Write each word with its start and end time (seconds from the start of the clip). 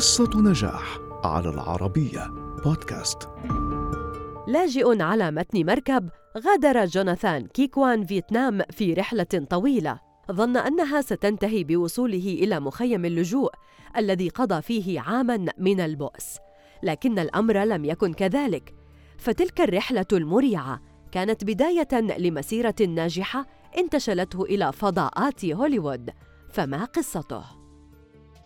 قصة 0.00 0.30
نجاح 0.34 0.98
على 1.24 1.48
العربية 1.48 2.26
بودكاست. 2.64 3.28
لاجئ 4.48 5.02
على 5.02 5.30
متن 5.30 5.66
مركب 5.66 6.08
غادر 6.38 6.84
جوناثان 6.84 7.46
كيكوان 7.46 8.04
فيتنام 8.04 8.62
في 8.70 8.94
رحلة 8.94 9.46
طويلة. 9.50 10.00
ظن 10.32 10.56
أنها 10.56 11.00
ستنتهي 11.00 11.64
بوصوله 11.64 12.38
إلى 12.42 12.60
مخيم 12.60 13.04
اللجوء 13.04 13.50
الذي 13.96 14.28
قضى 14.28 14.62
فيه 14.62 15.00
عاماً 15.00 15.46
من 15.58 15.80
البؤس. 15.80 16.36
لكن 16.82 17.18
الأمر 17.18 17.64
لم 17.64 17.84
يكن 17.84 18.12
كذلك. 18.12 18.74
فتلك 19.18 19.60
الرحلة 19.60 20.06
المريعة 20.12 20.80
كانت 21.12 21.44
بداية 21.44 22.00
لمسيرة 22.18 22.74
ناجحة 22.88 23.46
انتشلته 23.78 24.42
إلى 24.42 24.72
فضاءات 24.72 25.44
هوليوود. 25.44 26.10
فما 26.52 26.84
قصته؟ 26.84 27.59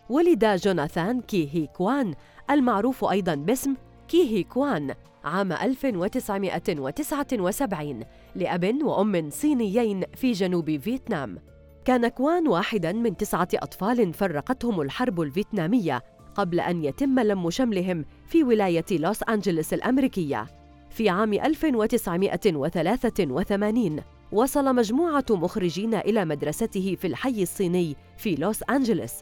ولد 0.09 0.45
جوناثان 0.45 1.21
كي 1.21 1.49
هي 1.53 1.67
كوان 1.67 2.13
المعروف 2.49 3.05
أيضاً 3.05 3.35
باسم 3.35 3.75
كي 4.07 4.37
هي 4.37 4.43
كوان 4.43 4.93
عام 5.23 5.51
1979 5.51 7.99
لأب 8.35 8.83
وأم 8.83 9.29
صينيين 9.29 10.03
في 10.15 10.31
جنوب 10.31 10.77
فيتنام. 10.77 11.37
كان 11.85 12.07
كوان 12.07 12.47
واحداً 12.47 12.91
من 12.91 13.17
تسعة 13.17 13.47
أطفال 13.53 14.13
فرقتهم 14.13 14.81
الحرب 14.81 15.21
الفيتنامية 15.21 16.03
قبل 16.35 16.59
أن 16.59 16.83
يتم 16.83 17.19
لم 17.19 17.49
شملهم 17.49 18.05
في 18.27 18.43
ولاية 18.43 18.85
لوس 18.91 19.23
أنجلوس 19.23 19.73
الأمريكية. 19.73 20.45
في 20.89 21.09
عام 21.09 21.33
1983 21.33 23.99
وصل 24.31 24.75
مجموعة 24.75 25.25
مخرجين 25.29 25.93
إلى 25.93 26.25
مدرسته 26.25 26.97
في 27.01 27.07
الحي 27.07 27.43
الصيني 27.43 27.95
في 28.17 28.35
لوس 28.35 28.63
أنجلوس 28.63 29.13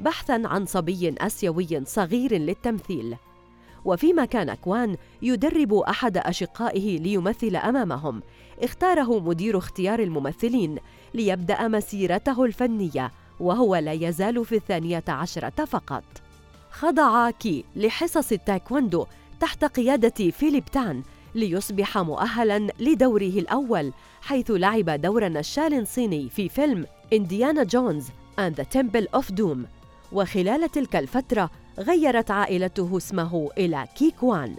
بحثاً 0.00 0.42
عن 0.44 0.66
صبي 0.66 1.14
آسيوي 1.18 1.84
صغير 1.84 2.38
للتمثيل. 2.38 3.16
وفيما 3.84 4.24
كان 4.24 4.54
كوان 4.54 4.96
يدرب 5.22 5.74
أحد 5.74 6.16
أشقائه 6.16 6.98
ليمثل 6.98 7.56
أمامهم 7.56 8.22
اختاره 8.62 9.18
مدير 9.20 9.58
اختيار 9.58 9.98
الممثلين 10.00 10.78
ليبدأ 11.14 11.68
مسيرته 11.68 12.44
الفنية 12.44 13.12
وهو 13.40 13.76
لا 13.76 13.92
يزال 13.92 14.44
في 14.44 14.54
الثانية 14.54 15.04
عشرة 15.08 15.64
فقط. 15.64 16.04
خضع 16.70 17.30
كي 17.30 17.64
لحصص 17.76 18.32
التايكوندو 18.32 19.06
تحت 19.40 19.64
قيادة 19.64 20.30
فيليب 20.30 20.64
تان 20.64 21.02
ليصبح 21.34 21.98
مؤهلا 21.98 22.72
لدوره 22.80 23.22
الأول 23.22 23.92
حيث 24.22 24.50
لعب 24.50 24.90
دور 24.90 25.28
نشال 25.28 25.86
صيني 25.86 26.28
في 26.28 26.48
فيلم 26.48 26.86
Indiana 27.12 27.62
Jones 27.62 28.08
and 28.38 28.56
the 28.56 28.64
Temple 28.64 29.06
of 29.20 29.34
Doom. 29.34 29.79
وخلال 30.12 30.70
تلك 30.70 30.96
الفترة 30.96 31.50
غيرت 31.78 32.30
عائلته 32.30 32.96
اسمه 32.96 33.50
إلى 33.58 33.86
كيكوان 33.96 34.56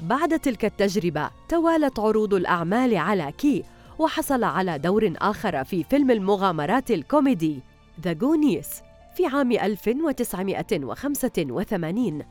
بعد 0.00 0.40
تلك 0.40 0.64
التجربة 0.64 1.30
توالت 1.48 1.98
عروض 1.98 2.34
الأعمال 2.34 2.96
على 2.96 3.32
كي 3.38 3.64
وحصل 3.98 4.44
على 4.44 4.78
دور 4.78 5.12
آخر 5.16 5.64
في 5.64 5.84
فيلم 5.84 6.10
المغامرات 6.10 6.90
الكوميدي 6.90 7.60
The 8.00 8.12
Goonies 8.12 8.82
في 9.16 9.26
عام 9.26 9.52
1985 9.52 12.22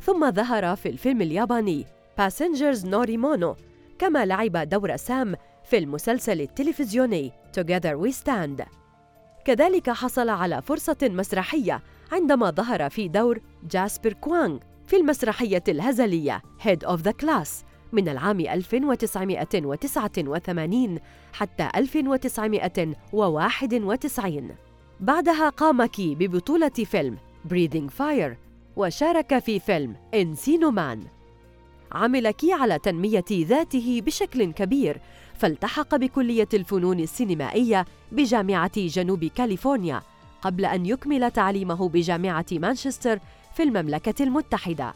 ثم 0.00 0.30
ظهر 0.30 0.76
في 0.76 0.88
الفيلم 0.88 1.22
الياباني 1.22 1.86
Passengers 2.18 2.86
نوريمونو 2.86 3.56
كما 3.98 4.26
لعب 4.26 4.68
دور 4.68 4.96
سام 4.96 5.34
في 5.64 5.78
المسلسل 5.78 6.40
التلفزيوني 6.40 7.32
Together 7.58 7.96
We 7.96 8.12
Stand. 8.12 8.77
كذلك 9.48 9.90
حصل 9.90 10.28
على 10.28 10.62
فرصة 10.62 10.96
مسرحية 11.02 11.82
عندما 12.12 12.50
ظهر 12.50 12.90
في 12.90 13.08
دور 13.08 13.40
جاسبر 13.70 14.12
كوانغ 14.12 14.58
في 14.86 14.96
المسرحية 14.96 15.62
الهزلية 15.68 16.42
Head 16.64 16.86
of 16.86 16.98
the 17.02 17.12
Class 17.22 17.48
من 17.92 18.08
العام 18.08 18.40
1989 18.40 20.98
حتى 21.32 21.68
1991 21.76 24.48
بعدها 25.00 25.48
قام 25.48 25.84
كي 25.84 26.14
ببطولة 26.14 26.68
فيلم 26.68 27.16
Breathing 27.48 27.90
Fire 27.98 28.32
وشارك 28.76 29.38
في 29.38 29.60
فيلم 29.60 29.96
Encino 30.14 30.70
Man 30.70 31.04
عمل 31.92 32.30
كي 32.30 32.52
على 32.52 32.78
تنمية 32.78 33.24
ذاته 33.32 34.02
بشكل 34.06 34.52
كبير. 34.52 35.00
فالتحق 35.38 35.96
بكلية 35.96 36.48
الفنون 36.54 37.00
السينمائية 37.00 37.84
بجامعة 38.12 38.72
جنوب 38.76 39.24
كاليفورنيا 39.24 40.02
قبل 40.42 40.64
أن 40.64 40.86
يكمل 40.86 41.30
تعليمه 41.30 41.88
بجامعة 41.88 42.46
مانشستر 42.52 43.18
في 43.54 43.62
المملكة 43.62 44.22
المتحدة. 44.22 44.94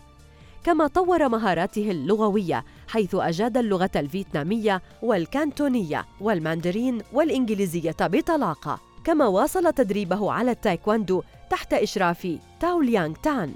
كما 0.65 0.87
طور 0.87 1.29
مهاراته 1.29 1.91
اللغوية 1.91 2.65
حيث 2.89 3.15
أجاد 3.15 3.57
اللغة 3.57 3.91
الفيتنامية 3.97 4.83
والكانتونية 5.03 6.05
والماندرين 6.21 6.99
والإنجليزية 7.13 7.97
بطلاقة. 8.01 8.81
كما 9.05 9.27
واصل 9.27 9.73
تدريبه 9.73 10.33
على 10.33 10.51
التايكواندو 10.51 11.23
تحت 11.51 11.73
إشراف 11.73 12.39
تاو 12.61 12.81
ليانغ 12.81 13.15
تان. 13.23 13.55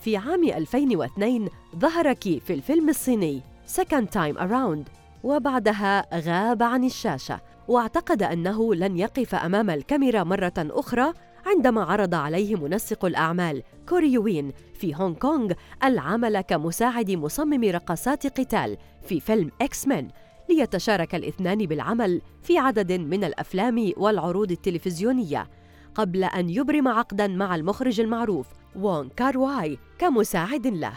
في 0.00 0.16
عام 0.16 0.44
2002 0.44 1.48
ظهر 1.76 2.12
كي 2.12 2.40
في 2.40 2.54
الفيلم 2.54 2.88
الصيني 2.88 3.42
Second 3.76 4.06
Time 4.14 4.36
Around 4.38 4.90
وبعدها 5.24 6.20
غاب 6.20 6.62
عن 6.62 6.84
الشاشة 6.84 7.40
واعتقد 7.68 8.22
أنه 8.22 8.74
لن 8.74 8.98
يقف 8.98 9.34
أمام 9.34 9.70
الكاميرا 9.70 10.24
مرة 10.24 10.52
أخرى 10.58 11.12
عندما 11.46 11.84
عرض 11.84 12.14
عليه 12.14 12.54
منسق 12.54 13.04
الأعمال 13.04 13.62
كوريوين 13.88 14.52
في 14.74 14.94
هونغ 14.94 15.14
كونغ 15.14 15.52
العمل 15.84 16.40
كمساعد 16.40 17.10
مصمم 17.10 17.64
رقصات 17.64 18.40
قتال 18.40 18.76
في 19.02 19.20
فيلم 19.20 19.50
X-Men 19.60 20.08
ليتشارك 20.48 21.14
الاثنان 21.14 21.58
بالعمل 21.58 22.22
في 22.42 22.58
عدد 22.58 22.92
من 22.92 23.24
الأفلام 23.24 23.92
والعروض 23.96 24.50
التلفزيونية. 24.50 25.59
قبل 25.94 26.24
أن 26.24 26.50
يبرم 26.50 26.88
عقداً 26.88 27.26
مع 27.26 27.54
المخرج 27.54 28.00
المعروف 28.00 28.46
وون 28.76 29.08
كارواي 29.08 29.78
كمساعد 29.98 30.66
له. 30.66 30.92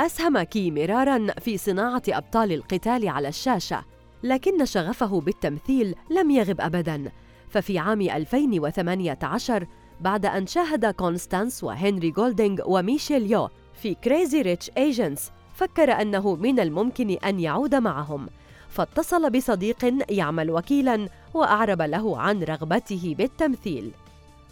أسهم 0.00 0.42
كي 0.42 0.70
مرارا 0.70 1.26
في 1.40 1.56
صناعة 1.56 2.02
أبطال 2.08 2.52
القتال 2.52 3.08
على 3.08 3.28
الشاشة 3.28 3.84
لكن 4.22 4.64
شغفه 4.64 5.20
بالتمثيل 5.20 5.94
لم 6.10 6.30
يغب 6.30 6.60
أبداً. 6.60 7.12
ففي 7.48 7.78
عام 7.78 8.00
2018 8.00 9.66
بعد 10.00 10.26
أن 10.26 10.46
شاهد 10.46 10.86
كونستانس 10.86 11.64
وهنري 11.64 12.10
جولدينغ 12.10 12.60
وميشيل 12.66 13.30
يو 13.30 13.48
في 13.74 13.94
Crazy 13.94 14.42
Rich 14.42 14.70
Asians 14.76 15.30
فكر 15.54 15.92
أنه 15.92 16.34
من 16.34 16.60
الممكن 16.60 17.10
أن 17.10 17.40
يعود 17.40 17.74
معهم. 17.74 18.28
فاتصل 18.68 19.30
بصديق 19.30 19.94
يعمل 20.10 20.50
وكيلاً 20.50 21.08
وأعرب 21.34 21.82
له 21.82 22.18
عن 22.18 22.42
رغبته 22.42 23.14
بالتمثيل. 23.18 23.92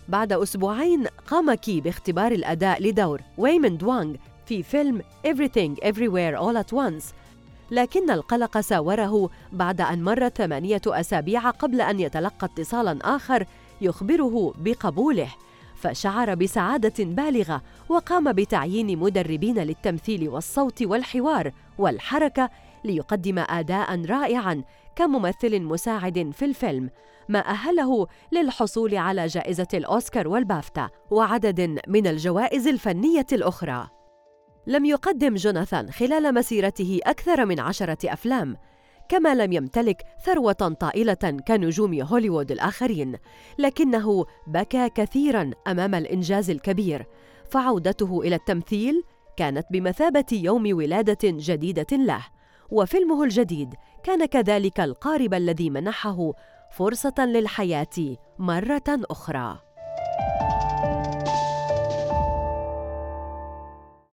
بعد 0.08 0.32
أسبوعين 0.32 1.06
قام 1.06 1.54
كي 1.54 1.80
باختبار 1.80 2.32
الأداء 2.32 2.82
لدور 2.82 3.20
ويمن 3.38 3.78
وانغ 3.82 4.14
في 4.46 4.62
فيلم 4.62 5.02
Everything 5.26 5.84
Everywhere 5.84 6.38
All 6.38 6.64
at 6.64 6.76
Once. 6.76 7.04
لكن 7.70 8.10
القلق 8.10 8.60
ساوره 8.60 9.30
بعد 9.52 9.80
أن 9.80 10.02
مر 10.02 10.28
ثمانية 10.28 10.80
أسابيع 10.86 11.50
قبل 11.50 11.80
أن 11.80 12.00
يتلقى 12.00 12.46
اتصالاً 12.46 13.16
آخر 13.16 13.46
يخبره 13.80 14.54
بقبوله. 14.58 15.28
فشعر 15.76 16.34
بسعادة 16.34 17.04
بالغة 17.04 17.62
وقام 17.88 18.32
بتعيين 18.32 18.98
مدربين 18.98 19.58
للتمثيل 19.58 20.28
والصوت 20.28 20.82
والحوار 20.82 21.52
والحركة 21.78 22.50
ليقدم 22.84 23.38
أداء 23.38 24.04
رائعاً 24.04 24.62
كممثل 24.96 25.62
مساعد 25.62 26.30
في 26.32 26.44
الفيلم 26.44 26.90
ما 27.28 27.38
أهله 27.38 28.06
للحصول 28.32 28.94
على 28.94 29.26
جائزة 29.26 29.68
الأوسكار 29.74 30.28
والبافتا 30.28 30.88
وعدد 31.10 31.80
من 31.88 32.06
الجوائز 32.06 32.66
الفنية 32.66 33.26
الأخرى. 33.32 33.88
لم 34.66 34.84
يقدم 34.84 35.34
جوناثان 35.34 35.90
خلال 35.90 36.34
مسيرته 36.34 37.00
أكثر 37.06 37.46
من 37.46 37.60
عشرة 37.60 38.12
أفلام 38.12 38.56
كما 39.08 39.34
لم 39.34 39.52
يمتلك 39.52 40.02
ثروة 40.24 40.52
طائلة 40.52 41.42
كنجوم 41.48 42.02
هوليوود 42.02 42.52
الآخرين 42.52 43.16
لكنه 43.58 44.24
بكى 44.46 44.88
كثيرا 44.88 45.50
أمام 45.66 45.94
الإنجاز 45.94 46.50
الكبير 46.50 47.06
فعودته 47.50 48.20
إلى 48.20 48.34
التمثيل 48.34 49.02
كانت 49.36 49.66
بمثابة 49.70 50.24
يوم 50.32 50.76
ولادة 50.76 51.18
جديدة 51.24 51.96
له. 51.96 52.26
وفيلمه 52.72 53.24
الجديد. 53.24 53.74
كان 54.02 54.24
كذلك 54.24 54.80
القارب 54.80 55.34
الذي 55.34 55.70
منحه 55.70 56.32
فرصة 56.70 57.14
للحياة 57.18 58.16
مرة 58.38 58.82
أخرى. 58.88 59.58